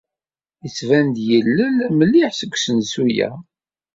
[0.63, 1.63] Yettban-d yilel
[1.97, 3.29] mliḥ seg usensu-a.